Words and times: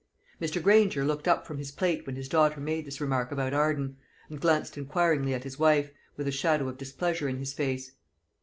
Mr. 0.41 0.59
Granger 0.59 1.05
looked 1.05 1.27
up 1.27 1.45
from 1.45 1.59
his 1.59 1.69
plate 1.71 2.07
when 2.07 2.15
his 2.15 2.27
daughter 2.27 2.59
made 2.59 2.85
this 2.87 2.99
remark 2.99 3.31
about 3.31 3.53
Arden, 3.53 3.97
and 4.31 4.41
glanced 4.41 4.75
inquiringly 4.75 5.35
at 5.35 5.43
his 5.43 5.59
wife, 5.59 5.91
with 6.17 6.27
a 6.27 6.31
shadow 6.31 6.67
of 6.69 6.79
displeasure 6.79 7.29
in 7.29 7.37
his 7.37 7.53
face. 7.53 7.91